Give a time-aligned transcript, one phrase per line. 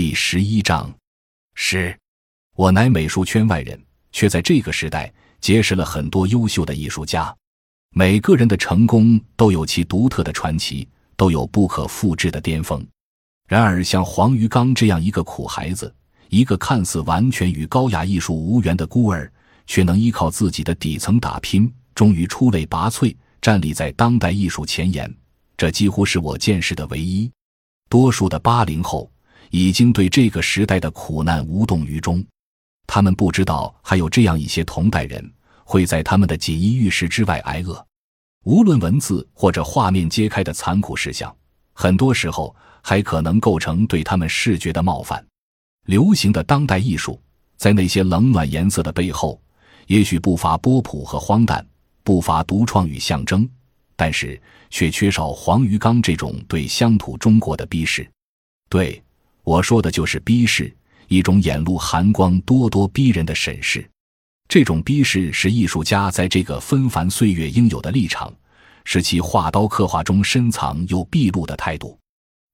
[0.00, 0.94] 第十一章，
[1.56, 1.98] 是，
[2.54, 7.36] 我乃美术圈外人，却在这个时代结识了很多优秀的艺术家。
[7.90, 12.86] 每个人的成功都有其独特的传奇，都有不可复制的巅峰。
[13.48, 15.92] 然而，像黄鱼刚这样一个苦孩子，
[16.28, 19.28] 一个看似完全与高雅艺术无缘的孤儿，
[19.66, 25.12] 却能依靠自己的底层打拼，终于出类拔萃，站立在当代艺术前沿。
[25.56, 27.28] 这几乎是我见识的唯一。
[27.88, 29.10] 多数的八零后。
[29.50, 32.24] 已经对这个时代的苦难无动于衷，
[32.86, 35.32] 他们不知道还有这样一些同代人
[35.64, 37.84] 会在他们的锦衣玉食之外挨饿。
[38.44, 41.34] 无论文字或者画面揭开的残酷事项，
[41.72, 45.24] 很多时候还可能构成对他们视觉的冒犯。
[45.86, 47.20] 流行的当代艺术，
[47.56, 49.40] 在那些冷暖颜色的背后，
[49.86, 51.66] 也许不乏波普和荒诞，
[52.02, 53.48] 不乏独创与象征，
[53.96, 58.08] 但是却缺少黄鱼缸这种对乡土中国的逼视。
[58.68, 59.02] 对。
[59.48, 60.70] 我说的就是逼视，
[61.06, 63.88] 一种眼露寒光、咄咄逼人的审视。
[64.46, 68.30] 这种逼视是艺术家在这个纷繁岁月应有的立场，
[68.84, 71.98] 是其画刀刻画中深藏又毕露的态度。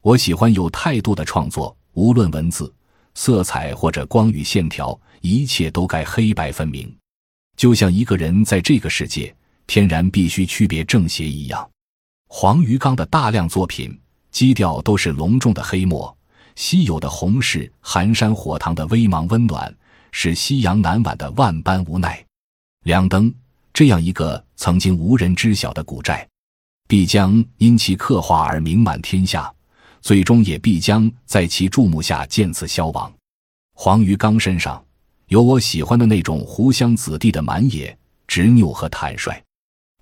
[0.02, 2.72] 我喜欢有态度的创作，无论文字、
[3.14, 6.96] 色彩或者光与线条，一切都该黑白分明，
[7.56, 9.34] 就像一个人在这个世界
[9.66, 11.68] 天然必须区别正邪一样。
[12.28, 16.16] 黄鱼缸的大量作品基调都是隆重的黑墨。
[16.56, 19.74] 稀有的红柿寒山火塘的微茫温暖，
[20.12, 22.24] 是夕阳南晚的万般无奈。
[22.84, 23.32] 梁灯，
[23.72, 26.26] 这样一个曾经无人知晓的古寨，
[26.86, 29.52] 必将因其刻画而名满天下，
[30.00, 33.12] 最终也必将在其注目下渐次消亡。
[33.74, 34.82] 黄鱼缸身上
[35.26, 37.96] 有我喜欢的那种湖湘子弟的蛮野、
[38.28, 39.42] 执拗和坦率。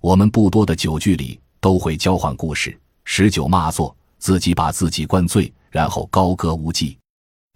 [0.01, 5.51] 我们不多的酒局里都会交换故事，十酒骂作，自己把自己灌醉。
[5.73, 6.99] 然后高歌无忌，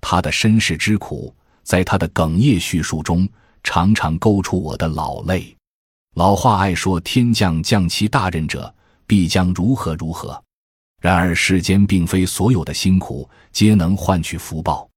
[0.02, 3.30] 他的身世之苦，在他的哽咽叙述中，
[3.64, 5.56] 常常勾出我的老泪。
[6.16, 8.74] 老话爱说：“天降降其大任者，
[9.06, 10.44] 必将如何如何。”
[11.00, 14.90] 然而世间并非所有的辛苦皆能换取福报。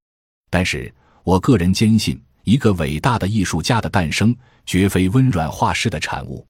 [0.48, 0.90] 但是
[1.22, 6.42] 我个人坚信，一个伟大的艺术家的诞生，绝非温软画师的产物。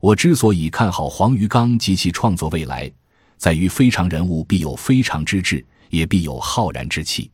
[0.00, 2.90] 我之所以看好黄鱼刚及其创作未来，
[3.36, 5.62] 在于非常人物必有非常之志。
[5.90, 7.30] 也必有浩然之气，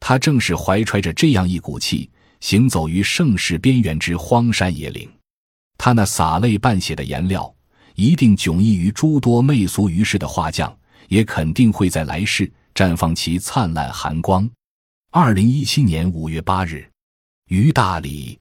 [0.00, 5.10] 他正是怀揣着这样一股气，行走于盛世边缘之荒山野岭。
[5.78, 7.54] 他那洒泪半血的颜料，
[7.94, 10.76] 一定迥异于诸多媚俗于世的画匠，
[11.08, 14.48] 也肯定会在来世绽放其灿烂寒光。
[15.10, 16.88] 二零一七年五月八日，
[17.48, 18.38] 于大理。